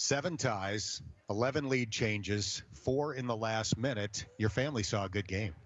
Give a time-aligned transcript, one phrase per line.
[0.00, 4.26] Seven ties, 11 lead changes, four in the last minute.
[4.38, 5.56] Your family saw a good game.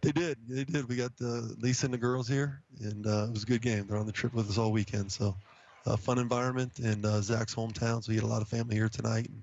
[0.00, 0.38] They did.
[0.48, 0.88] They did.
[0.88, 3.86] We got uh, Lisa and the girls here, and uh, it was a good game.
[3.86, 5.36] They're on the trip with us all weekend, so
[5.84, 6.78] uh, fun environment.
[6.78, 9.28] And uh, Zach's hometown, so we had a lot of family here tonight.
[9.28, 9.42] And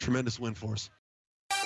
[0.00, 0.88] tremendous win for us.
[1.50, 1.60] I'm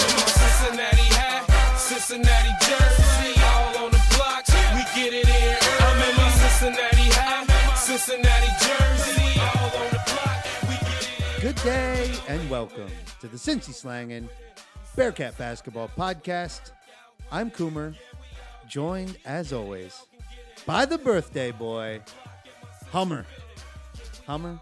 [0.00, 2.61] in my Cincinnati
[8.04, 10.44] Cincinnati jersey, all on the block.
[10.62, 14.28] We get it in Good day and welcome to the Cincy Slangin'
[14.96, 16.72] Bearcat Basketball Podcast.
[17.30, 17.94] I'm Coomer,
[18.68, 20.04] joined as always
[20.66, 22.00] by the birthday boy,
[22.90, 23.24] Hummer.
[24.26, 24.58] Hummer,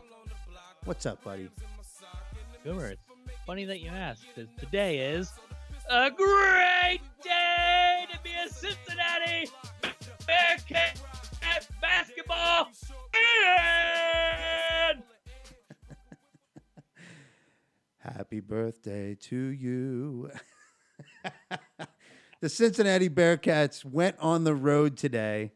[0.84, 1.48] what's up, buddy?
[2.62, 3.00] Boomer, it's
[3.46, 5.32] funny that you asked because today is
[5.88, 9.48] a great day to be a Cincinnati
[10.26, 10.89] Bearcat
[18.30, 20.30] Happy birthday to you.
[22.40, 25.50] the Cincinnati Bearcats went on the road today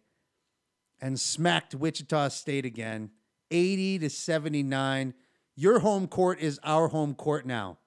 [1.00, 3.10] and smacked Wichita State again,
[3.52, 5.14] 80 to 79.
[5.54, 7.78] Your home court is our home court now.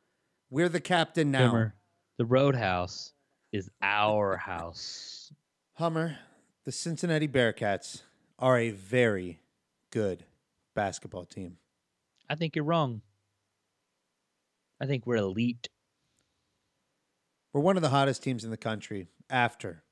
[0.49, 1.49] We're the captain now.
[1.49, 1.75] Hummer,
[2.17, 3.11] the Roadhouse
[3.51, 5.33] is our house.
[5.73, 6.17] Hummer,
[6.63, 8.03] the Cincinnati Bearcats
[8.39, 9.41] are a very
[9.91, 10.23] good
[10.75, 11.57] basketball team.
[12.29, 13.01] I think you're wrong.
[14.79, 15.69] I think we're elite.
[17.53, 19.83] We're one of the hottest teams in the country after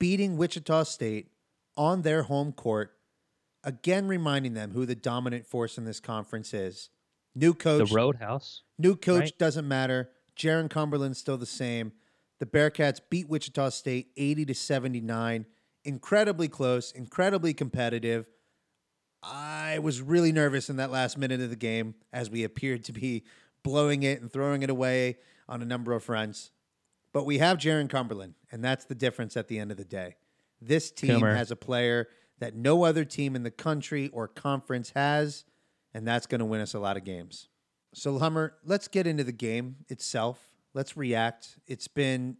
[0.00, 1.28] beating Wichita State
[1.76, 2.92] on their home court,
[3.62, 6.90] again reminding them who the dominant force in this conference is.
[7.34, 8.62] New coach, The Roadhouse.
[8.78, 9.38] new coach right?
[9.38, 10.10] doesn't matter.
[10.36, 11.92] Jarron Cumberland's still the same.
[12.40, 15.46] The Bearcats beat Wichita State 80 to 79.
[15.84, 18.26] Incredibly close, incredibly competitive.
[19.22, 22.92] I was really nervous in that last minute of the game as we appeared to
[22.92, 23.24] be
[23.68, 25.18] blowing it and throwing it away
[25.48, 26.50] on a number of fronts.
[27.12, 30.16] But we have Jarron Cumberland, and that's the difference at the end of the day.
[30.60, 31.36] This team Coomer.
[31.36, 32.08] has a player
[32.38, 35.44] that no other team in the country or conference has,
[35.92, 37.48] and that's going to win us a lot of games.
[37.94, 40.38] So, Hummer, let's get into the game itself.
[40.74, 41.58] Let's react.
[41.66, 42.36] It's been,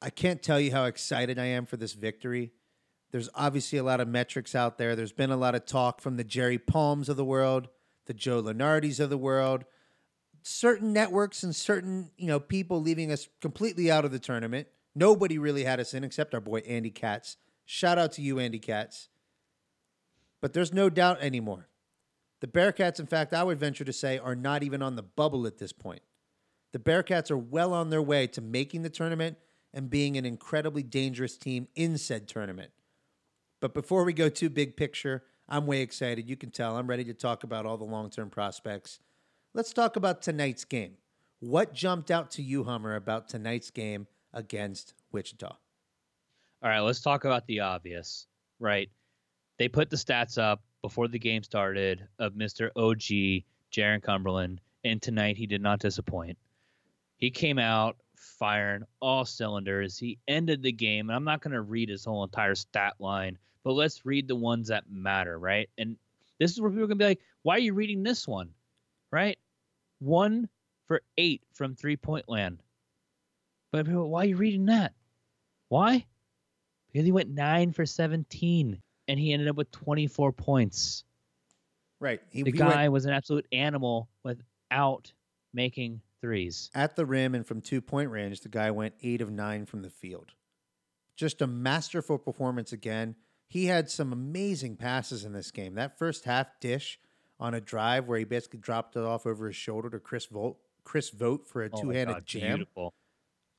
[0.00, 2.52] I can't tell you how excited I am for this victory.
[3.10, 4.96] There's obviously a lot of metrics out there.
[4.96, 7.68] There's been a lot of talk from the Jerry Palms of the world,
[8.06, 9.64] the Joe Lunardis of the world,
[10.42, 14.68] certain networks and certain you know people leaving us completely out of the tournament.
[14.94, 17.36] Nobody really had us in except our boy Andy Katz.
[17.64, 19.08] Shout out to you, Andy Katz.
[20.40, 21.68] But there's no doubt anymore.
[22.40, 25.46] The Bearcats, in fact, I would venture to say, are not even on the bubble
[25.46, 26.00] at this point.
[26.72, 29.36] The Bearcats are well on their way to making the tournament
[29.74, 32.70] and being an incredibly dangerous team in said tournament.
[33.60, 36.28] But before we go too big picture, I'm way excited.
[36.28, 39.00] You can tell I'm ready to talk about all the long term prospects.
[39.52, 40.92] Let's talk about tonight's game.
[41.40, 45.48] What jumped out to you, Hummer, about tonight's game against Wichita?
[46.62, 48.28] All right, let's talk about the obvious,
[48.60, 48.88] right?
[49.58, 52.70] They put the stats up before the game started of Mr.
[52.76, 56.38] OG, Jarron Cumberland, and tonight he did not disappoint.
[57.16, 59.98] He came out firing all cylinders.
[59.98, 63.36] He ended the game, and I'm not going to read his whole entire stat line,
[63.64, 65.68] but let's read the ones that matter, right?
[65.76, 65.96] And
[66.38, 68.50] this is where people are going to be like, why are you reading this one,
[69.10, 69.38] right?
[69.98, 70.48] One
[70.86, 72.62] for eight from three point land.
[73.72, 74.92] But people, why are you reading that?
[75.68, 76.04] Why?
[76.92, 81.04] Because he went nine for 17 and he ended up with 24 points.
[82.00, 82.20] Right.
[82.30, 85.12] He, The he guy went was an absolute animal without
[85.54, 86.70] making threes.
[86.74, 89.82] at the rim and from two point range, the guy went eight of nine from
[89.82, 90.32] the field.
[91.16, 93.14] Just a masterful performance again.
[93.46, 95.74] He had some amazing passes in this game.
[95.74, 96.98] That first half dish
[97.40, 100.58] on a drive where he basically dropped it off over his shoulder to Chris Volt,
[100.84, 102.56] Chris Vogt for a Oh two-handed God, jam.
[102.56, 102.94] Beautiful.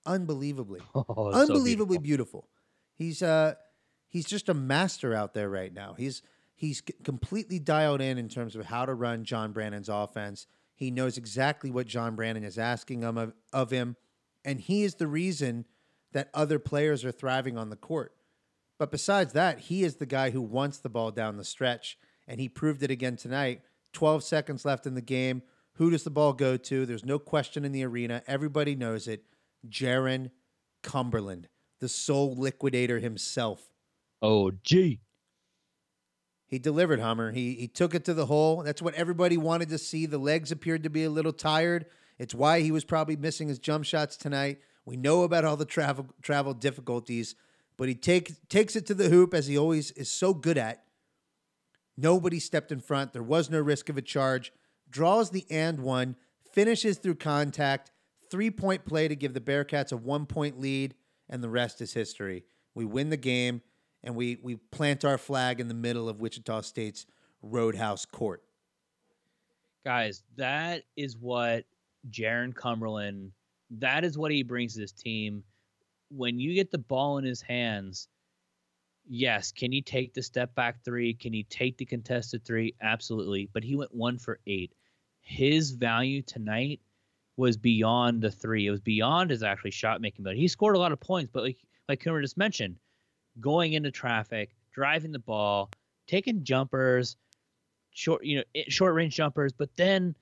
[0.06, 0.82] Unbelievably.
[0.96, 2.42] Oh, so unbelievably beautiful.
[2.42, 2.50] beautiful.
[2.94, 3.56] He's uh
[4.08, 5.96] he's just a master out there right now.
[5.98, 6.22] He's
[6.56, 10.48] he's completely dialed in in terms of how to run John Brannen's offense.
[10.76, 13.98] He knows exactly what John Brannen is asking him of, of him,
[14.44, 15.66] and he is the reason
[16.12, 18.14] that other players are thriving on the court.
[18.80, 21.98] But besides that, he is the guy who wants the ball down the stretch,
[22.28, 23.62] and he proved it again tonight.
[23.94, 25.42] 12 seconds left in the game.
[25.74, 26.86] Who does the ball go to?
[26.86, 28.24] There's no question in the arena.
[28.28, 29.24] Everybody knows it.
[29.68, 30.32] Jarron
[30.84, 31.48] Cumberland,
[31.80, 33.70] the soul liquidator himself.
[34.22, 35.02] Oh, gee.
[36.48, 37.32] He delivered, Hummer.
[37.32, 38.62] He he took it to the hole.
[38.64, 40.06] That's what everybody wanted to see.
[40.06, 41.86] The legs appeared to be a little tired.
[42.20, 44.60] It's why he was probably missing his jump shots tonight.
[44.86, 47.36] We know about all the travel travel difficulties,
[47.78, 50.84] but he take, takes it to the hoop as he always is so good at.
[51.98, 53.14] Nobody stepped in front.
[53.14, 54.52] There was no risk of a charge.
[54.90, 56.16] Draws the and one,
[56.52, 57.92] finishes through contact.
[58.30, 60.96] Three point play to give the Bearcats a one point lead,
[61.30, 62.44] and the rest is history.
[62.74, 63.62] We win the game,
[64.04, 67.06] and we, we plant our flag in the middle of Wichita State's
[67.42, 68.42] Roadhouse Court.
[69.86, 71.66] Guys, that is what
[72.10, 73.32] Jarron Cumberland,
[73.80, 75.44] that is what he brings to this team.
[76.10, 78.08] When you get the ball in his hands,
[79.12, 81.14] yes, can he take the step back three?
[81.14, 82.74] Can he take the contested three?
[82.82, 83.50] Absolutely.
[83.54, 84.74] But he went one for eight.
[85.20, 86.80] His value tonight
[87.36, 88.68] was beyond the three.
[88.68, 90.40] It was beyond his actually shot making ability.
[90.40, 91.58] He scored a lot of points, but like
[91.90, 92.78] like Coomer just mentioned,
[93.42, 95.70] going into traffic, driving the ball,
[96.08, 97.18] taking jumpers,
[97.92, 100.16] short you know short range jumpers, but then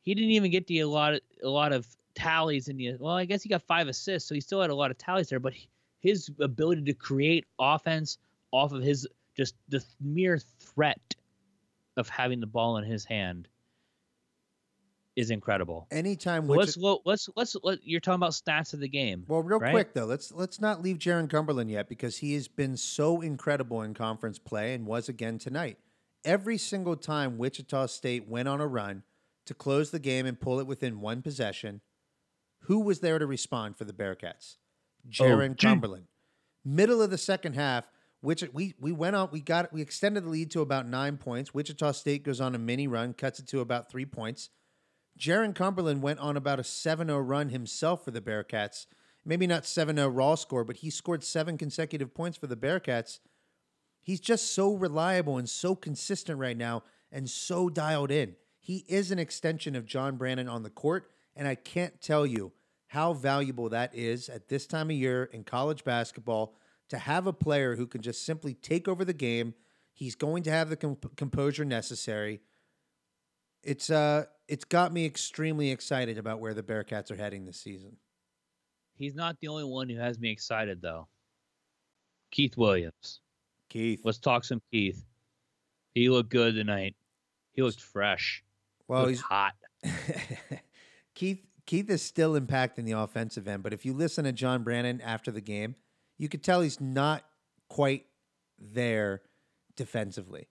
[0.00, 3.16] he didn't even get the a lot of a lot of tallies in the well,
[3.16, 5.40] I guess he got five assists, so he still had a lot of tallies there,
[5.40, 5.68] but he,
[6.04, 8.18] his ability to create offense
[8.52, 11.14] off of his just the mere threat
[11.96, 13.48] of having the ball in his hand
[15.16, 15.86] is incredible.
[15.90, 19.24] Anytime So let's let's let's let you're talking about stats of the game.
[19.26, 19.72] Well, real right?
[19.72, 23.80] quick though, let's let's not leave Jarron Cumberland yet because he has been so incredible
[23.80, 25.78] in conference play and was again tonight.
[26.22, 29.04] Every single time Wichita State went on a run
[29.46, 31.80] to close the game and pull it within one possession,
[32.62, 34.56] who was there to respond for the Bearcats?
[35.06, 35.66] Oh, Jarron Gee.
[35.66, 36.06] Cumberland.
[36.64, 37.84] Middle of the second half,
[38.20, 41.52] which we we went on, we got we extended the lead to about nine points.
[41.52, 44.50] Wichita State goes on a mini run, cuts it to about three points.
[45.18, 48.86] Jarron Cumberland went on about a 7 0 run himself for the Bearcats.
[49.24, 53.20] Maybe not 7 0 raw score, but he scored seven consecutive points for the Bearcats.
[54.02, 58.36] He's just so reliable and so consistent right now and so dialed in.
[58.58, 62.52] He is an extension of John Brannen on the court, and I can't tell you
[62.94, 66.56] how valuable that is at this time of year in college basketball
[66.88, 69.54] to have a player who can just simply take over the game.
[69.92, 72.40] He's going to have the comp- composure necessary
[73.64, 77.96] it's uh it's got me extremely excited about where the Bearcats are heading this season.
[78.96, 81.08] He's not the only one who has me excited though.
[82.30, 83.20] Keith Williams.
[83.70, 84.02] Keith.
[84.04, 85.02] Let's talk some Keith.
[85.94, 86.94] He looked good tonight.
[87.52, 88.44] He looked fresh.
[88.86, 89.54] Well, looked he's hot.
[91.14, 95.00] Keith Keith is still impacting the offensive end, but if you listen to John Brannen
[95.00, 95.74] after the game,
[96.18, 97.24] you could tell he's not
[97.68, 98.06] quite
[98.58, 99.22] there
[99.76, 100.48] defensively.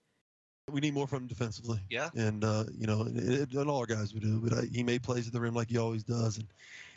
[0.70, 1.78] We need more from him defensively.
[1.90, 2.08] Yeah.
[2.14, 4.82] And, uh, you know, and, and and all our guys would do, but I, he
[4.82, 6.38] made plays at the rim like he always does.
[6.38, 6.46] And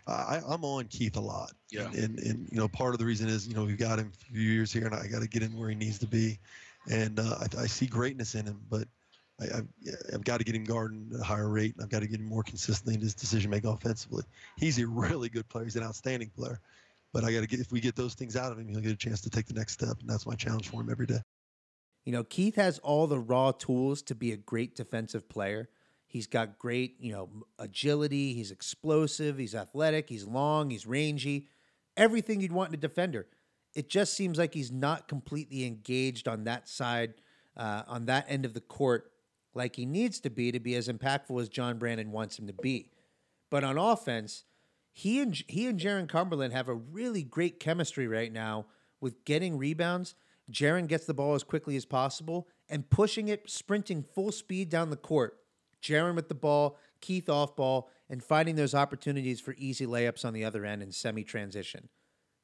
[0.07, 1.51] I, I'm on Keith a lot.
[1.69, 1.87] Yeah.
[1.87, 4.11] And, and, and, you know, part of the reason is, you know, we've got him
[4.13, 6.39] a few years here and I got to get him where he needs to be.
[6.89, 8.87] And uh, I, I see greatness in him, but
[9.39, 9.67] I, I've,
[10.13, 11.75] I've got to get him guarding at a higher rate.
[11.81, 14.23] I've got to get him more consistently in his decision making offensively.
[14.57, 15.65] He's a really good player.
[15.65, 16.59] He's an outstanding player.
[17.13, 18.91] But I got to get, if we get those things out of him, he'll get
[18.91, 19.99] a chance to take the next step.
[20.01, 21.21] And that's my challenge for him every day.
[22.05, 25.69] You know, Keith has all the raw tools to be a great defensive player.
[26.05, 27.29] He's got great, you know,
[27.59, 28.33] agility.
[28.33, 29.37] He's explosive.
[29.37, 30.09] He's athletic.
[30.09, 30.69] He's long.
[30.69, 31.47] He's rangy.
[31.97, 33.27] Everything you'd want in a defender.
[33.73, 37.15] It just seems like he's not completely engaged on that side,
[37.55, 39.11] uh, on that end of the court,
[39.57, 42.53] like he needs to be to be as impactful as John Brannen wants him to
[42.53, 42.91] be.
[43.49, 44.45] But on offense,
[44.93, 48.67] he and he and Jarron Cumberland have a really great chemistry right now
[49.01, 50.15] with getting rebounds.
[50.51, 54.89] Jarron gets the ball as quickly as possible and pushing it, sprinting full speed down
[54.89, 55.39] the court.
[55.81, 60.33] Jarron with the ball, Keith off ball, and finding those opportunities for easy layups on
[60.33, 61.89] the other end in semi transition.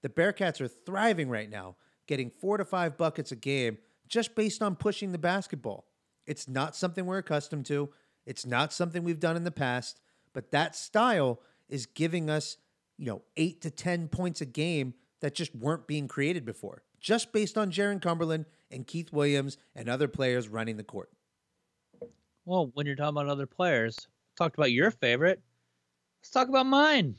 [0.01, 1.77] The Bearcats are thriving right now,
[2.07, 3.77] getting four to five buckets a game
[4.07, 5.85] just based on pushing the basketball.
[6.25, 7.89] It's not something we're accustomed to.
[8.25, 9.99] It's not something we've done in the past,
[10.33, 12.57] but that style is giving us,
[12.97, 17.31] you know, eight to 10 points a game that just weren't being created before, just
[17.31, 21.09] based on Jarron Cumberland and Keith Williams and other players running the court.
[22.45, 25.41] Well, when you're talking about other players, talked about your favorite.
[26.21, 27.15] Let's talk about mine.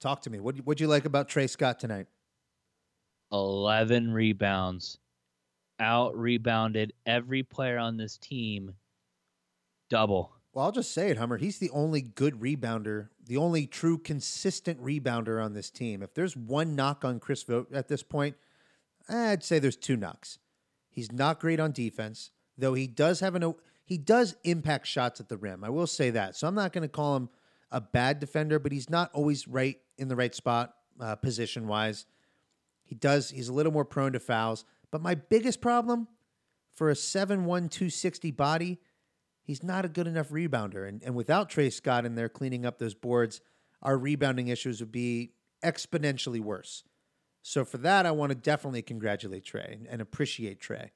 [0.00, 0.40] Talk to me.
[0.40, 2.06] What what'd you like about Trey Scott tonight?
[3.32, 4.98] 11 rebounds.
[5.80, 8.74] Out rebounded every player on this team
[9.88, 10.32] double.
[10.52, 11.36] Well, I'll just say it, Hummer.
[11.36, 16.02] He's the only good rebounder, the only true consistent rebounder on this team.
[16.02, 18.36] If there's one knock on Chris Vogt at this point,
[19.08, 20.38] I'd say there's two knocks.
[20.88, 23.54] He's not great on defense, though he does have an
[23.84, 25.62] he does impact shots at the rim.
[25.62, 26.36] I will say that.
[26.36, 27.28] So I'm not going to call him
[27.70, 32.06] a bad defender, but he's not always right in the right spot uh, position wise.
[32.84, 33.30] He does.
[33.30, 34.64] He's a little more prone to fouls.
[34.94, 36.06] But my biggest problem
[36.76, 38.78] for a 7'1", 260 body,
[39.42, 40.88] he's not a good enough rebounder.
[40.88, 43.40] And, and without Trey Scott in there cleaning up those boards,
[43.82, 45.32] our rebounding issues would be
[45.64, 46.84] exponentially worse.
[47.42, 50.92] So for that, I want to definitely congratulate Trey and appreciate Trey.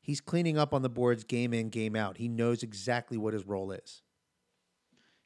[0.00, 2.16] He's cleaning up on the boards game in, game out.
[2.16, 4.02] He knows exactly what his role is.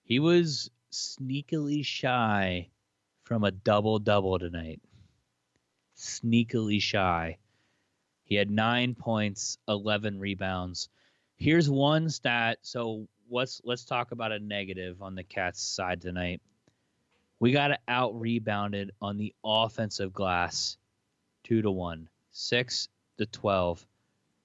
[0.03, 2.69] He was sneakily shy
[3.25, 4.83] from a double double tonight.
[5.97, 7.39] Sneakily shy.
[8.31, 10.89] He had nine points, eleven rebounds.
[11.37, 12.59] Here's one stat.
[12.63, 16.41] So let's let's talk about a negative on the Cats side tonight.
[17.41, 20.79] We got out rebounded on the offensive glass,
[21.43, 23.85] two to one, six to twelve.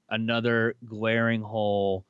[0.09, 2.05] Another glaring hole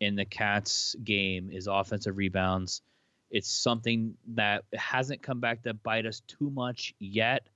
[0.00, 2.82] in the Cats game is offensive rebounds.
[3.30, 7.48] It's something that hasn't come back to bite us too much yet,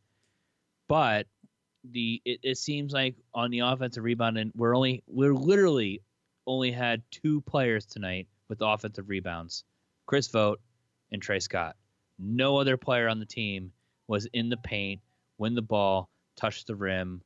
[0.89, 1.27] but
[1.93, 6.03] the it, it seems like on the offensive rebound and we're only we're literally
[6.47, 9.65] only had two players tonight with offensive rebounds,
[10.07, 10.61] Chris Vogt
[11.13, 11.77] and Trey Scott.
[12.19, 13.73] No other player on the team
[14.07, 15.01] was in the paint,
[15.37, 17.23] win the ball, touch the rim.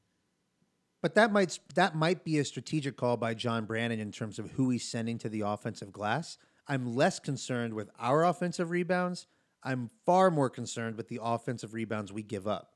[1.00, 4.52] But that might that might be a strategic call by John Brannen in terms of
[4.52, 6.38] who he's sending to the offensive glass.
[6.68, 9.26] I'm less concerned with our offensive rebounds.
[9.64, 12.71] I'm far more concerned with the offensive rebounds we give up.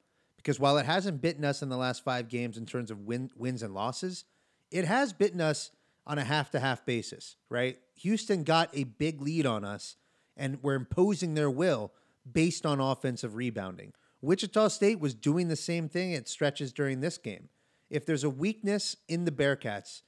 [0.47, 3.31] Because while it hasn't bitten us in the last five games in terms of win,
[3.35, 4.25] wins and losses,
[4.71, 5.73] it has bitten us
[6.07, 7.79] on a half to half basis, right?
[7.97, 9.97] Houston got a big lead on us
[10.37, 11.93] and we're imposing their will
[12.33, 13.93] based on offensive rebounding.
[14.21, 17.49] Wichita State was doing the same thing at stretches during this game.
[17.91, 20.03] If there's a weakness in the Bearcats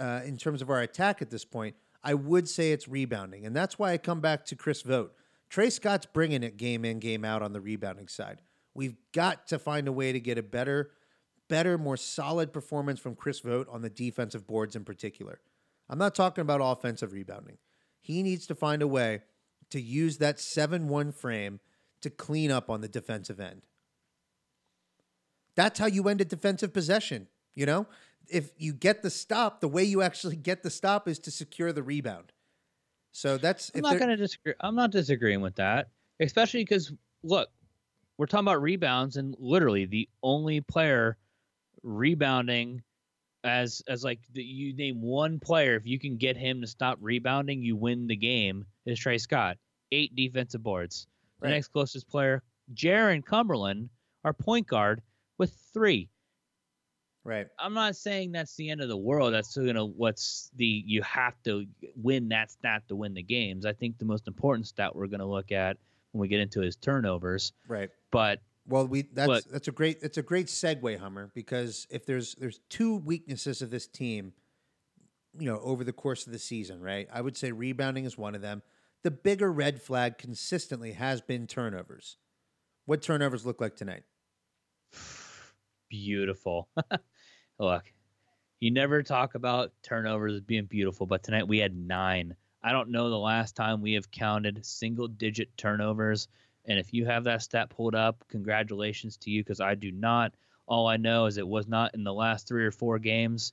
[0.00, 3.46] uh, in terms of our attack at this point, I would say it's rebounding.
[3.46, 5.14] And that's why I come back to Chris Vogt.
[5.48, 8.42] Trey Scott's bringing it game in, game out on the rebounding side.
[8.76, 10.90] We've got to find a way to get a better,
[11.48, 15.40] better, more solid performance from Chris Vogt on the defensive boards in particular.
[15.88, 17.58] I'm not talking about offensive rebounding.
[18.00, 19.22] He needs to find a way
[19.70, 21.60] to use that 7 1 frame
[22.02, 23.62] to clean up on the defensive end.
[25.54, 27.28] That's how you end a defensive possession.
[27.54, 27.86] You know,
[28.28, 31.72] if you get the stop, the way you actually get the stop is to secure
[31.72, 32.32] the rebound.
[33.12, 33.70] So that's.
[33.74, 34.52] I'm not going to disagree.
[34.60, 35.88] I'm not disagreeing with that,
[36.20, 36.92] especially because
[37.22, 37.48] look,
[38.18, 41.16] we're talking about rebounds, and literally the only player
[41.82, 42.82] rebounding
[43.44, 46.98] as as like the, you name one player if you can get him to stop
[47.00, 48.64] rebounding, you win the game.
[48.86, 49.56] Is Trey Scott
[49.92, 51.06] eight defensive boards?
[51.40, 52.42] The next closest player,
[52.74, 53.90] Jarron Cumberland,
[54.24, 55.02] our point guard,
[55.38, 56.08] with three.
[57.24, 57.46] Right.
[57.58, 59.34] I'm not saying that's the end of the world.
[59.34, 63.66] That's still gonna what's the you have to win that stat to win the games.
[63.66, 65.76] I think the most important stat we're gonna look at
[66.12, 67.52] when we get into his turnovers.
[67.68, 67.90] Right.
[68.10, 69.44] But Well, we that's Look.
[69.44, 73.70] that's a great it's a great segue, Hummer, because if there's there's two weaknesses of
[73.70, 74.32] this team,
[75.38, 77.08] you know, over the course of the season, right?
[77.12, 78.62] I would say rebounding is one of them.
[79.02, 82.16] The bigger red flag consistently has been turnovers.
[82.86, 84.02] What turnovers look like tonight?
[85.88, 86.68] beautiful.
[87.58, 87.84] Look,
[88.60, 92.34] you never talk about turnovers being beautiful, but tonight we had nine.
[92.66, 96.26] I don't know the last time we have counted single digit turnovers.
[96.64, 100.34] And if you have that stat pulled up, congratulations to you because I do not.
[100.66, 103.52] All I know is it was not in the last three or four games.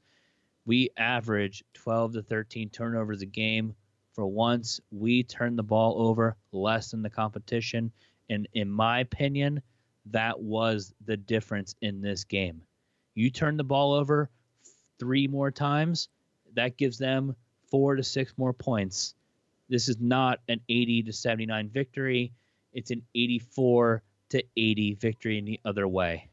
[0.65, 3.75] We average 12 to 13 turnovers a game.
[4.13, 7.91] For once, we turned the ball over less than the competition.
[8.31, 9.61] And in my opinion,
[10.07, 12.63] that was the difference in this game.
[13.13, 14.31] You turn the ball over
[14.97, 16.09] three more times,
[16.55, 17.35] that gives them
[17.73, 19.15] four to six more points.
[19.67, 22.31] This is not an 80 to 79 victory.
[22.71, 26.29] It's an 84 to 80 victory in the other way.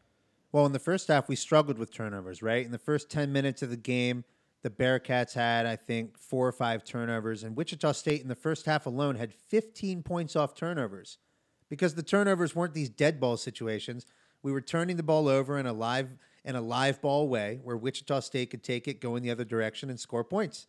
[0.52, 2.62] Well, in the first half, we struggled with turnovers, right?
[2.62, 4.24] In the first 10 minutes of the game,
[4.60, 7.42] the Bearcats had, I think, four or five turnovers.
[7.42, 11.16] And Wichita State in the first half alone had 15 points off turnovers
[11.70, 14.04] because the turnovers weren't these dead ball situations.
[14.42, 16.10] We were turning the ball over in a live
[16.44, 19.44] in a live ball way where Wichita State could take it, go in the other
[19.44, 20.66] direction, and score points.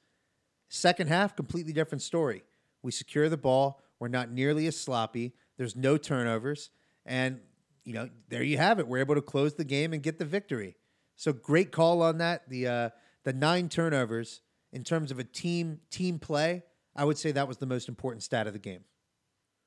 [0.74, 2.44] Second half, completely different story.
[2.82, 3.82] We secure the ball.
[4.00, 5.34] We're not nearly as sloppy.
[5.58, 6.70] There's no turnovers.
[7.06, 7.42] And,
[7.84, 8.88] you know, there you have it.
[8.88, 10.78] We're able to close the game and get the victory.
[11.18, 12.48] So great call on that.
[12.48, 12.90] The uh,
[13.26, 14.40] the nine turnovers
[14.72, 16.64] in terms of a team team play,
[16.96, 18.86] I would say that was the most important stat of the game.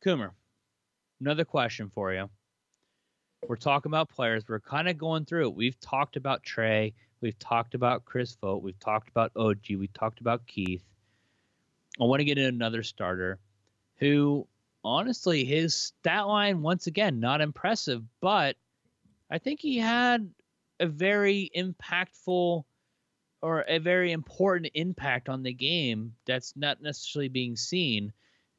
[0.02, 0.30] Coomer,
[1.20, 2.30] another question for you.
[3.46, 4.44] We're talking about players.
[4.48, 5.54] We're kind of going through it.
[5.54, 6.94] We've talked about Trey.
[7.20, 8.64] We've talked about Chris Vogt.
[8.64, 9.76] We've talked about OG.
[9.78, 10.82] We've talked about Keith.
[12.00, 13.38] I want to get in another starter
[13.96, 14.46] who,
[14.82, 18.56] honestly, his stat line, once again, not impressive, but
[19.30, 20.28] I think he had
[20.80, 22.64] a very impactful
[23.42, 28.12] or a very important impact on the game that's not necessarily being seen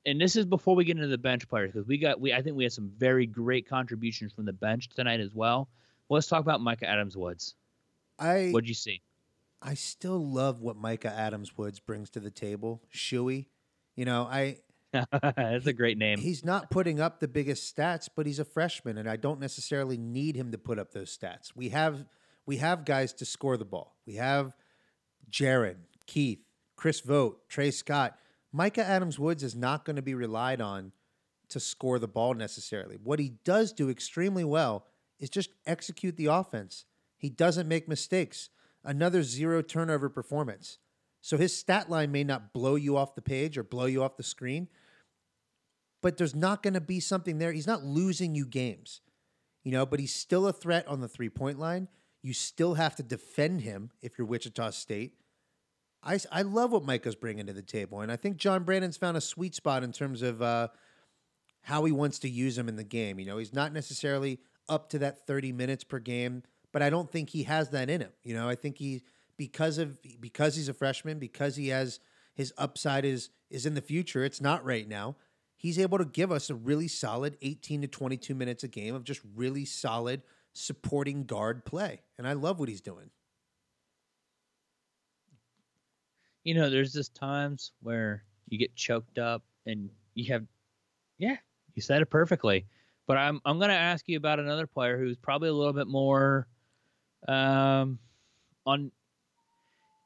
[0.06, 2.42] and this is before we get into the bench players because we got we I
[2.42, 5.68] think we had some very great contributions from the bench tonight as well.
[6.08, 7.56] Well, let's talk about Mika Adams Woods.
[8.20, 9.01] I What'd you see?
[9.62, 12.82] I still love what Mika Adams Woods brings to the table.
[12.94, 13.48] Shuey.
[13.96, 14.58] You know, I
[15.12, 16.20] That's a great name.
[16.20, 19.98] he's not putting up the biggest stats, but he's a freshman, and I don't necessarily
[19.98, 21.52] need him to put up those stats.
[21.56, 22.06] We have
[22.46, 23.96] we have guys to score the ball.
[24.06, 24.54] We have
[25.30, 26.40] Jarron, Keith,
[26.76, 28.18] Chris Vogt, Trey Scott.
[28.54, 30.92] Mika Adams Woods is not going to be relied on
[31.50, 32.98] to score the ball necessarily.
[33.02, 34.86] What he does do extremely well
[35.20, 36.86] is just execute the offense.
[37.18, 38.50] He doesn't make mistakes.
[38.86, 40.77] Another zero turnover performance.
[41.22, 44.15] So his stat line may not blow you off the page or blow you off
[44.15, 44.68] the screen,
[46.01, 47.51] but there's not going to be something there.
[47.51, 49.01] He's not losing you games,
[49.63, 51.88] you know, but he's still a threat on the three point line.
[52.22, 55.13] You still have to defend him if you're Wichita State.
[56.04, 58.01] I, I love what Mika's bringing to the table.
[58.01, 60.68] And I think John Brannen's found a sweet spot in terms of uh,
[61.62, 63.20] how he wants to use him in the game.
[63.20, 64.39] You know, he's not necessarily
[64.70, 66.44] up to that 30 minutes per game,
[66.75, 68.12] but I don't think he has that in him.
[68.22, 69.03] You know, I think he
[69.38, 72.01] because of because he's a freshman, because he has
[72.36, 74.25] his upside is is in the future.
[74.25, 75.15] It's not right now.
[75.55, 79.05] He's able to give us a really solid 18 to 22 minutes a game of
[79.05, 82.01] just really solid supporting guard play.
[82.17, 83.10] And I love what he's doing.
[86.46, 90.46] you know, there's just times where you get choked up and you have,
[91.17, 91.38] yeah,
[91.74, 92.65] you said it perfectly.
[93.08, 96.48] But I'm I'm gonna ask you about another player who's probably a little bit more,
[97.27, 98.00] um,
[98.65, 98.91] on.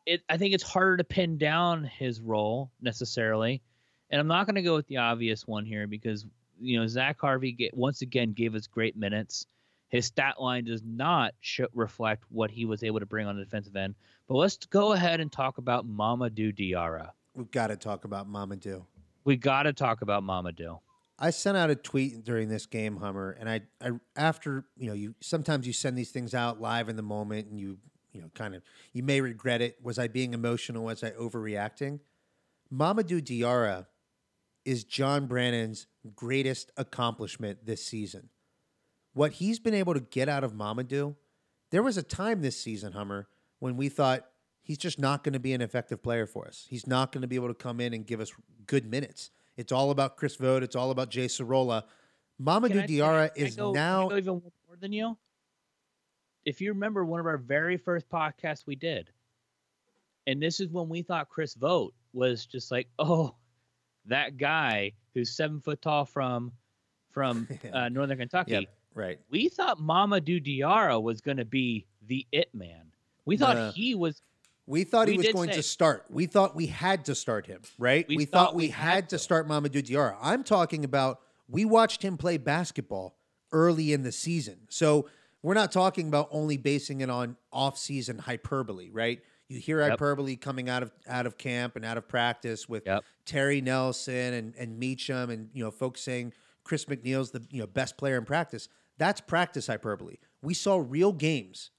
[0.05, 3.61] It I think it's harder to pin down his role necessarily,
[4.09, 6.25] and I'm not gonna go with the obvious one here because
[6.59, 9.45] you know Zach Harvey get, once again gave us great minutes.
[9.89, 13.43] His stat line does not sh- reflect what he was able to bring on the
[13.43, 13.95] defensive end.
[14.27, 17.09] But let's go ahead and talk about Mamoudou Diarra.
[17.33, 18.85] We've got to talk about Mamoudou.
[19.23, 20.79] We got to talk about Mamoudou.
[21.21, 24.93] I sent out a tweet during this game, Hummer, and I, I after you know
[24.93, 27.77] you sometimes you send these things out live in the moment, and you
[28.13, 29.77] you know kind of you may regret it.
[29.83, 30.85] Was I being emotional?
[30.85, 31.99] Was I overreacting?
[32.74, 33.87] Mamoudou Diarra
[34.63, 38.29] is John Brannen's greatest accomplishment this season.
[39.13, 41.15] What he's been able to get out of Mamoudou,
[41.72, 43.27] there was a time this season, Hummer,
[43.59, 44.25] when we thought
[44.61, 46.67] he's just not going to be an effective player for us.
[46.70, 48.31] He's not going to be able to come in and give us
[48.67, 49.31] good minutes.
[49.59, 50.63] It's all about Chris Vogt.
[50.63, 51.83] It's all about Jay Sorolla.
[52.41, 55.17] Mamoudou Diarra is go- now even more than you.
[56.45, 59.09] If you remember one of our very first podcasts we did,
[60.27, 63.35] and this is when we thought Chris Vogt was just like, oh,
[64.05, 66.53] that guy who's seven foot tall from
[67.11, 68.51] from uh, Northern Kentucky.
[68.53, 69.19] Yep, right.
[69.29, 72.93] We thought Mamoudou Diarra was going to be the it man.
[73.25, 73.72] We thought No.
[73.72, 74.22] he was
[74.70, 76.05] We thought he We was going say- to start.
[76.12, 78.08] We thought we had to start him, right?
[78.08, 79.20] We We, thought thought, we, we had had to to.
[79.20, 80.16] start Mamoudou Diarra.
[80.22, 83.18] I'm talking about we watched him play basketball
[83.51, 84.68] early in the season.
[84.70, 85.10] So
[85.42, 89.22] we're not talking about only basing it on off-season hyperbole, right?
[89.48, 89.90] You hear Yep.
[89.90, 93.03] hyperbole coming out of out of camp and out of practice with Yep.
[93.25, 96.32] Terry Nelson and and Meacham and you know folks saying
[96.64, 98.70] Chris McNeal's the you know best player in practice.
[99.00, 100.18] That's practice hyperbole.
[100.44, 101.72] We saw real games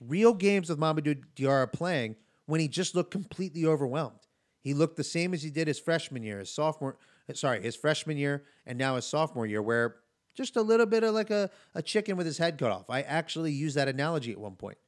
[0.00, 4.26] real games with Mamoudou Diarra playing when he just looked completely overwhelmed.
[4.60, 6.96] He looked the same as he did his freshman year, his sophomore,
[7.28, 9.96] uh, sorry, his freshman year, and now his sophomore year, where
[10.34, 12.88] just a little bit of like a, a chicken with his head cut off.
[12.88, 14.78] I actually used that analogy at one point.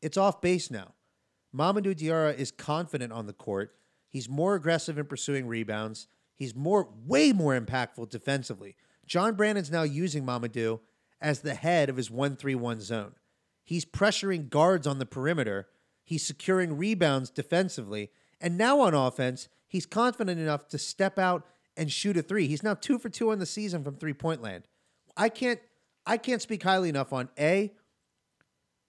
[0.00, 0.94] It's off base now.
[1.54, 3.74] Mamoudou Diarra is confident on the court.
[4.08, 6.06] He's more aggressive in pursuing rebounds.
[6.34, 8.76] He's more, way more impactful defensively.
[9.06, 10.80] John Brannen's now using Mamoudou
[11.20, 13.12] as the head of his 1 3 1 zone.
[13.64, 15.68] He's pressuring guards on the perimeter.
[16.04, 18.10] He's securing rebounds defensively.
[18.40, 22.46] And now on offense, he's confident enough to step out and shoot a three.
[22.46, 24.64] He's now two for two on the season from three point land.
[25.16, 25.60] I can't
[26.06, 27.72] I can't speak highly enough on A,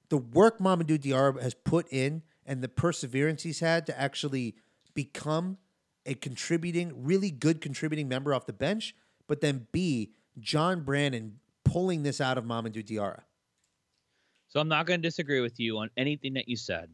[0.09, 4.55] the work Mamoudou Diarra has put in and the perseverance he's had to actually
[4.93, 5.57] become
[6.05, 8.95] a contributing, really good contributing member off the bench,
[9.27, 13.21] but then B, John Brannen pulling this out of Mamoudou Diarra.
[14.49, 16.89] So I'm not going to disagree with you on anything that you said.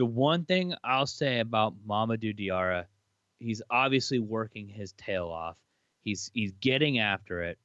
[0.00, 2.86] The one thing I'll say about Mamoudou Diarra,
[3.38, 5.58] he's obviously working his tail off.
[6.00, 7.58] He's he's getting after it.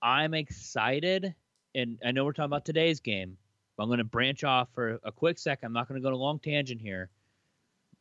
[0.00, 1.34] I'm excited,
[1.74, 3.38] and I know we're talking about today's game,
[3.76, 5.66] but I'm going to branch off for a quick second.
[5.66, 7.10] I'm not going to go to a long tangent here.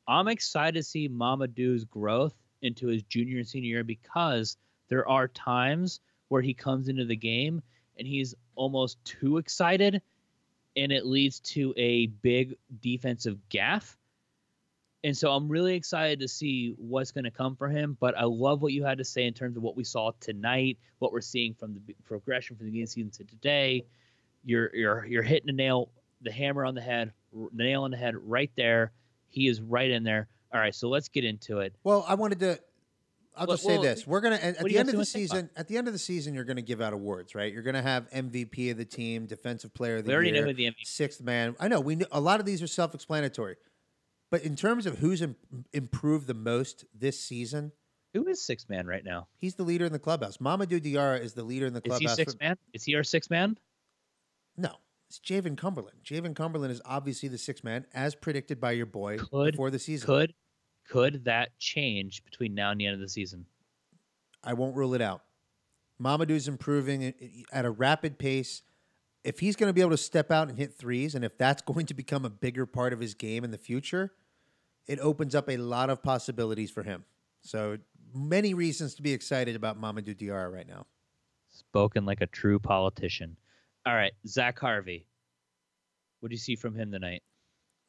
[0.08, 4.56] I'm excited to see Mamoudou's growth into his junior and senior year because
[4.88, 7.64] there are times where he comes into the game
[7.98, 10.00] and he's almost too excited
[10.78, 13.98] and it leads to a big defensive gaff
[15.04, 17.96] And so I'm really excited to see what's going to come for him.
[18.00, 20.78] But I love what you had to say in terms of what we saw tonight,
[21.00, 23.86] what we're seeing from the progression from the beginning of the season to today.
[24.44, 27.98] You're you're you're hitting the nail, the hammer on the head, the nail on the
[27.98, 28.92] head right there.
[29.30, 30.28] He is right in there.
[30.54, 31.76] All right, so let's get into it.
[31.84, 32.60] Well, I wanted to.
[33.38, 35.50] I'll Well- just say well, this: we're gonna at, at the end of the season.
[35.56, 37.52] At the end of the season, you're gonna give out awards, right?
[37.54, 40.54] You're gonna have MVP of the team, Defensive Player of the We already Year, know
[40.54, 40.86] the MVP.
[40.86, 41.56] sixth man.
[41.60, 43.56] I know we know, a lot of these are self-explanatory,
[44.32, 45.36] but in terms of who's Im-
[45.74, 47.72] improved the most this season,
[48.14, 49.28] Who is Sixth man right now?
[49.38, 50.38] he's the leader in the clubhouse.
[50.38, 51.98] Mamoudou Diarra is the leader in the clubhouse.
[51.98, 52.16] Is he clubhouse.
[52.18, 52.58] six for- man?
[52.74, 53.58] Is he our Sixth man?
[54.56, 54.76] No,
[55.10, 56.00] it's Jaevin Cumberland.
[56.04, 59.78] Jaevin Cumberland is obviously the sixth man, as predicted by your boy Could- before the
[59.80, 60.08] season.
[60.08, 60.34] Could
[60.88, 63.46] could that change between now and the end of the season?
[64.44, 65.24] I won't rule it out.
[66.02, 67.14] Mamoudou's improving
[67.52, 68.62] at- a rapid pace.
[69.24, 71.62] If he's going to be able to step out and hit threes, and if that's
[71.66, 74.14] going to become a bigger part of his game in the future,
[74.88, 77.04] it opens up a lot of possibilities for him.
[77.42, 77.78] So
[78.14, 80.86] many reasons to be excited about Mamoudou Diarra right now.
[81.50, 83.38] Spoken like a true politician.
[83.86, 85.08] All right, Zach Harvey.
[86.20, 87.24] What do you see from him tonight?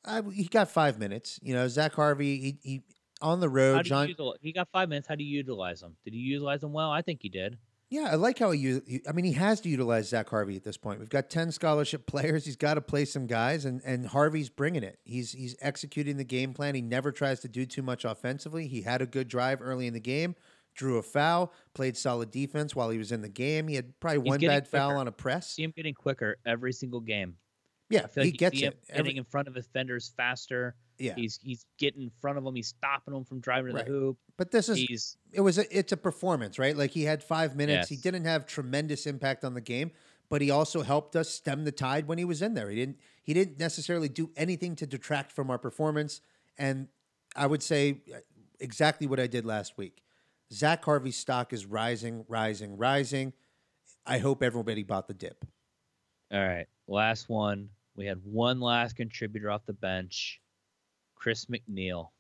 [0.09, 1.38] I, he got five minutes.
[1.42, 2.83] You know, Zach Harvey, he, he
[3.21, 3.85] on the road.
[3.85, 5.07] John, util- he got five minutes.
[5.07, 5.97] How do you utilize him?
[6.05, 6.90] Did you utilize him well?
[6.90, 7.59] I think he did.
[7.90, 8.81] Yeah, I like how he.
[9.09, 10.99] I mean, he has to utilize Zach Harvey at this point.
[11.01, 12.44] We've got ten scholarship players.
[12.44, 14.99] He's got to play some guys, and and Harvey's bringing it.
[15.05, 16.75] He's he's executing the game plan.
[16.75, 18.68] He never tries to do too much offensively.
[18.68, 20.35] He had a good drive early in the game,
[20.75, 23.68] drew a foul, played solid defense while he was in the game.
[23.68, 25.53] He had probably He's one bad foul on a press.
[25.53, 27.37] See him getting quicker every single game.
[27.90, 28.61] Yeah, like he gets it.
[28.61, 30.74] getting Every- in front of defenders faster.
[30.98, 32.55] yeah, He's he's getting in front of them.
[32.55, 34.18] He's stopping them from driving to the hoop.
[34.37, 36.77] but this is He's it was a, it's a performance, right?
[36.77, 37.88] Like he had five minutes.
[37.88, 39.92] He didn't have tremendous impact on the game,
[40.29, 42.68] but he also helped us stem the tide when he was in there.
[42.68, 46.20] He didn't he didn't necessarily do anything to detract from our performance.
[46.59, 46.88] And
[47.37, 48.18] I would say uh,
[48.61, 50.03] exactly what I did last week.
[50.53, 53.33] Zach Harvey's stock is rising, rising, rising.
[54.07, 55.44] I hope everybody bought the dip.
[56.33, 56.66] all right.
[56.87, 57.68] Last one.
[57.99, 60.41] We had one last contributor off the bench,
[61.17, 62.11] Chris McNeal.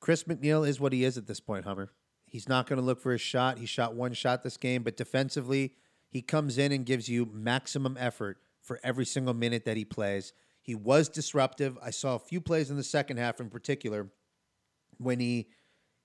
[0.00, 1.92] Chris McNeal is what he is at this point, Hummer.
[2.26, 3.56] He's not going to look for his shot.
[3.56, 5.72] He shot one shot this game, but defensively,
[6.10, 10.34] he comes in and gives you maximum effort for every single minute that he plays.
[10.60, 11.78] He was disruptive.
[11.82, 14.10] I saw a few plays in the second half in particular
[14.98, 15.48] when he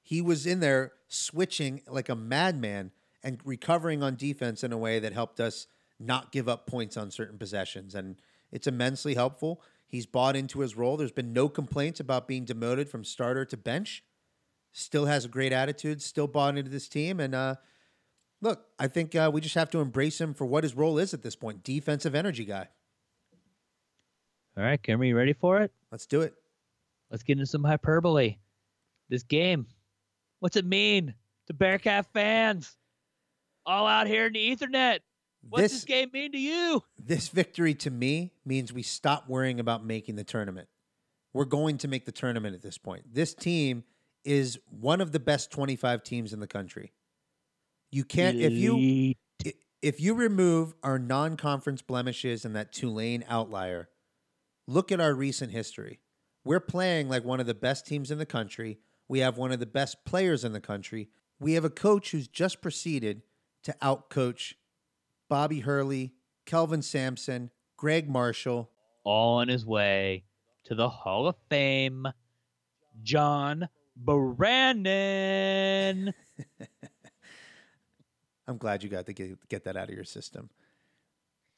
[0.02, 5.00] he was in there switching like a madman and recovering on defense in a way
[5.00, 5.68] that helped us
[6.06, 8.18] not give up points on certain possessions and
[8.52, 9.62] it's immensely helpful.
[9.88, 10.98] He's bought into his role.
[10.98, 14.04] There's been no complaints about being demoted from starter to bench.
[14.72, 17.56] Still has a great attitude, still bought into this team and uh
[18.44, 21.14] look, I think uh, we just have to embrace him for what his role is
[21.14, 21.64] at this point.
[21.64, 22.68] Defensive energy guy.
[24.56, 25.72] All right, Cameron, you ready for it?
[25.92, 26.34] Let's do it.
[27.10, 28.38] Let's get into some hyperbole.
[29.10, 29.66] This game,
[30.40, 31.16] what's it mean
[31.48, 32.78] to Bearcat fans?
[33.66, 35.00] All out here in the Ethernet.
[35.50, 36.84] What's this, This- game mean to you?
[36.98, 40.70] This victory to me means we stop worrying about making the tournament.
[41.34, 43.14] We're going to make the tournament at this point.
[43.14, 43.84] This team
[44.24, 46.94] is one of the best 25 teams in the country.
[47.92, 49.14] You can't if you
[49.82, 53.90] if you remove our non-conference blemishes and that Tulane outlier,
[54.66, 56.00] look at our recent history.
[56.46, 58.80] We're playing like one of the best teams in the country.
[59.10, 61.10] We have one of the best players in the country.
[61.40, 63.24] We have a coach who's just proceeded
[63.64, 64.54] to outcoach
[65.30, 66.14] Bobby Hurley,
[66.46, 68.70] Kelvin Sampson, Gregg Marshall.
[69.04, 70.24] all on his way
[70.66, 72.08] to the Hall of Fame,
[73.02, 74.94] John Brannen.
[78.48, 80.50] I'm glad you got to get, get that out of your system.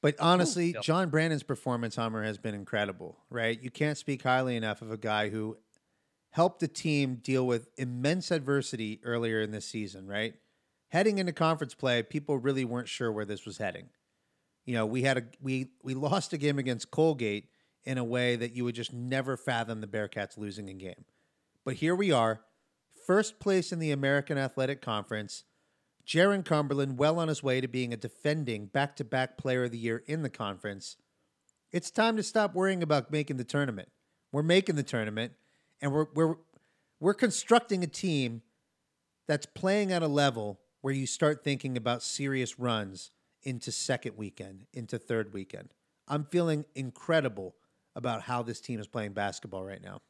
[0.01, 0.75] But honestly.
[0.82, 3.60] John Brannen's performance, Hummer, has been incredible, right?
[3.62, 5.58] You can't speak highly enough of a guy who
[6.30, 10.36] helped the team deal with immense adversity earlier in this season, right?
[10.89, 13.89] Heading into conference play, people really weren't sure where this was heading.
[14.65, 17.49] You know, we had a we we lost a game against Colgate
[17.83, 21.05] in a way that you would just never fathom the Bearcats losing a game.
[21.63, 22.41] But here we are,
[23.05, 25.43] first place in the American Athletic Conference.
[26.05, 30.03] Jarron Cumberland well on his way to being a defending back-to-back player of the year
[30.05, 30.97] in the conference.
[31.71, 33.89] It's time to stop worrying about making the tournament.
[34.31, 35.33] We're making the tournament
[35.81, 36.35] and we're we're
[36.99, 38.41] we're constructing a team
[39.27, 43.09] that's playing at a level where you start thinking about serious runs
[43.41, 45.73] into second weekend, into third weekend.
[46.07, 47.55] I'm feeling incredible
[47.95, 50.03] about how this team is playing basketball right now.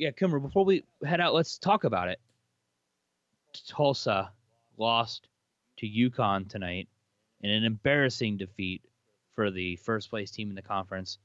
[0.00, 2.18] Yeah, Kimber, before we head out, let's talk about it.
[3.68, 4.32] Tulsa
[4.76, 5.28] lost
[5.76, 6.88] to UConn tonight
[7.42, 8.82] in an embarrassing defeat
[9.36, 11.18] for the first place team in the conference.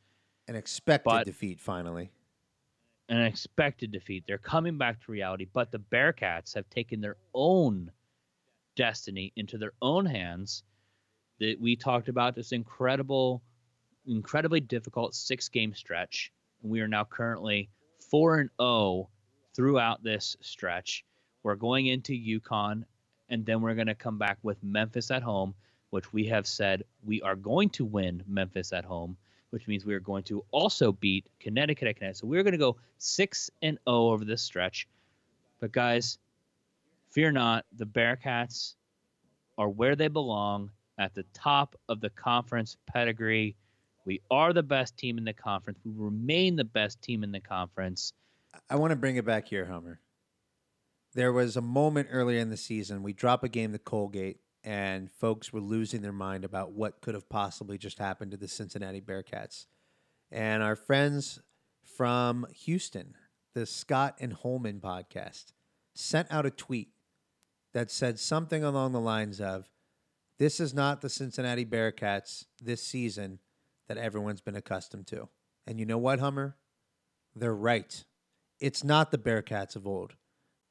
[0.48, 2.12] An expected But- defeat finally.
[3.10, 4.26] an expected defeat.
[4.28, 7.92] They're coming back to reality, but the Bearcats have taken their own
[8.76, 10.64] destiny into their own hands.
[11.40, 13.42] That we talked about this incredible,
[14.06, 16.32] incredibly difficult six game stretch.
[16.62, 17.70] And we are now currently
[18.12, 19.10] 4 and 0
[19.56, 21.04] throughout this stretch.
[21.44, 22.84] We're going into UConn,
[23.30, 25.56] and then we're going to come back with Memphis at home,
[25.90, 29.18] which we have said we are going to win Memphis at home,
[29.50, 32.18] which means we are going to also beat Connecticut at Connecticut.
[32.18, 34.88] So we're going to go 6 and 0 over this stretch.
[35.60, 36.18] But guys,
[37.12, 38.76] fear not, the Bearcats
[39.58, 43.56] are where they belong at the top of the conference pedigree.
[44.06, 45.80] We are the best team in the conference.
[45.86, 48.14] We remain the best team in the conference.
[48.70, 50.00] I want to bring it back here, Hummer.
[51.14, 55.12] There was a moment earlier in the season we drop a game to Colgate, and
[55.12, 59.02] folks were losing their mind about what could have possibly just happened to the Cincinnati
[59.02, 59.66] Bearcats.
[60.32, 61.42] And our friends
[61.84, 63.16] from Houston,
[63.54, 65.52] the Scott and Holman podcast,
[65.94, 66.90] sent out a tweet
[67.74, 69.70] that said something along the lines of,
[70.38, 73.40] "This is not the Cincinnati Bearcats this season
[73.88, 75.30] that everyone's been accustomed to."
[75.66, 76.58] And you know what, Hummer?
[77.36, 78.04] They're right.
[78.60, 80.16] It's not the Bearcats of old.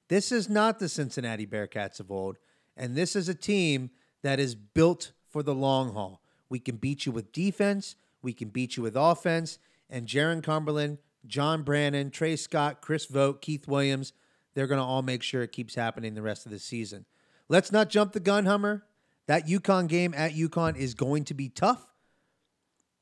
[0.08, 2.38] This is not the Cincinnati Bearcats of old.
[2.76, 3.90] And this is a team
[4.22, 6.22] that is built for the long haul.
[6.48, 9.58] We can beat you with defense, we can beat you with offense.
[9.88, 14.12] And Jarron Cumberland, John Brannen, Trey Scott, Chris Vogt, Keith Williams,
[14.54, 17.04] they're going to all make sure it keeps happening the rest of the season.
[17.48, 18.84] Let's not jump the gun, Hummer.
[19.26, 21.86] That UConn game at UConn is going to be tough.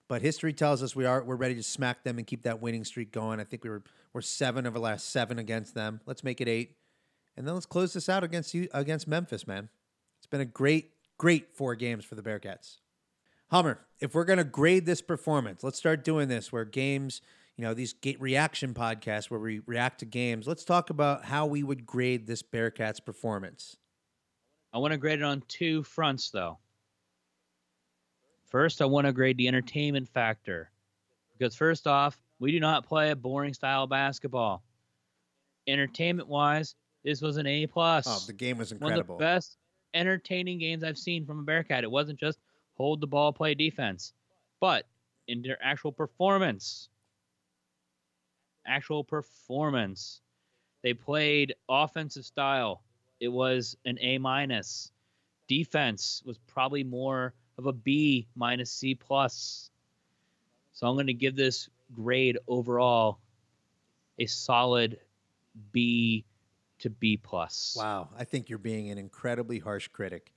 [0.08, 2.84] But history tells us we are we're ready to smack them and keep that winning
[2.84, 3.40] streak going.
[3.40, 3.82] I think we were
[4.14, 6.00] we're seven of the last seven against them.
[6.06, 6.76] Let's make it eight,
[7.36, 9.68] and then let's close this out against you against Memphis, man.
[10.18, 12.78] It's been a great, great four games for the Bearcats.
[13.50, 17.20] Hummer, if we're gonna grade this performance, let's start doing this where games,
[17.58, 20.46] you know, these gate reaction podcasts where we react to games.
[20.46, 23.76] Let's talk about how we would grade this Bearcats performance.
[24.72, 26.58] I want to grade it on two fronts, though.
[28.46, 30.70] First, I want to grade the entertainment factor.
[31.36, 34.62] Because, first off, we do not play a boring style of basketball.
[35.66, 38.06] Entertainment wise, this was an A plus.
[38.06, 39.16] Oh, the game was incredible.
[39.16, 39.56] One of the best
[39.94, 41.82] entertaining games I've seen from a Bearcat.
[41.82, 42.38] It wasn't just
[42.76, 44.12] hold the ball, play defense,
[44.60, 44.86] but
[45.26, 46.88] in their actual performance.
[48.68, 50.20] Actual performance.
[50.82, 52.82] They played offensive style.
[53.18, 54.92] It was an A minus.
[55.48, 59.70] Defense was probably more of a B minus C plus.
[60.72, 63.18] So I'm going to give this grade overall
[64.18, 64.98] a solid
[65.72, 66.24] B
[66.80, 67.74] to B plus.
[67.76, 70.32] Wow, I think you're being an incredibly harsh critic.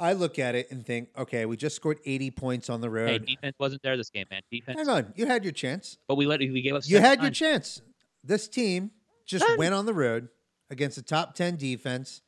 [0.00, 2.92] I look at it and think, okay, we just scored 80 points on the Hey,
[2.92, 3.26] road.
[3.26, 4.40] defense wasn't there this game, man.
[4.50, 5.98] Defense, Hang on, you had your chance.
[6.08, 6.82] but we let we gave up.
[6.86, 7.82] You had your chance.
[8.24, 8.90] This team
[9.26, 9.58] just Done.
[9.58, 10.28] went on the road
[10.70, 12.22] against a top 10 defense,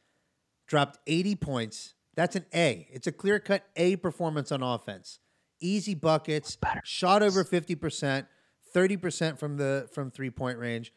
[0.67, 1.95] dropped 80 points.
[2.15, 2.87] That's an A.
[2.93, 5.19] It's a clear cut A performance on offense.
[5.61, 8.27] Easy buckets, shot over 50%,
[8.75, 10.93] 30% from the from three-point range.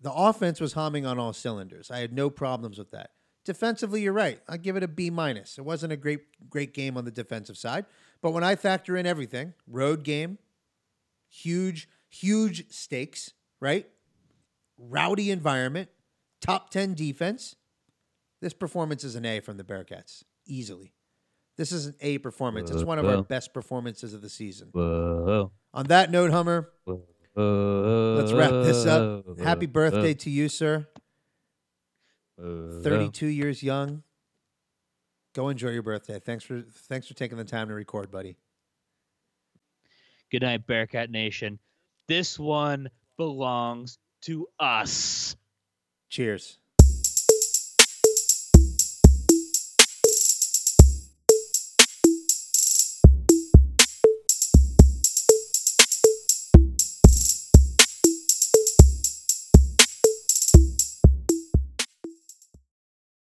[0.00, 1.90] The offense was humming on all cylinders.
[1.90, 3.10] I had no problems with that.
[3.44, 4.40] Defensively, you're right.
[4.48, 5.58] I give it a B minus.
[5.58, 7.84] It wasn't a great great game on the defensive side,
[8.22, 10.38] but when I factor in everything, road game,
[11.28, 13.86] huge huge stakes, right?
[14.78, 15.88] Rowdy environment,
[16.40, 17.56] top 10 defense.
[18.40, 20.94] This performance is an A from the Bearcats, easily.
[21.56, 22.70] This is an A performance.
[22.70, 24.68] It's one of our best performances of the season.
[24.72, 25.52] Whoa.
[25.72, 27.02] On that note, Hummer, Whoa.
[28.18, 29.38] let's wrap this up.
[29.38, 30.86] Happy birthday to you, sir.
[32.38, 32.82] Uh, Whoa.
[32.82, 34.02] 32 years young.
[35.34, 36.20] Go enjoy your birthday.
[36.20, 38.36] Thanks for thanks for taking the time to record, buddy.
[40.30, 41.58] Good night, Bearcat Nation.
[42.06, 45.36] This one belongs to us.
[46.08, 46.58] Cheers.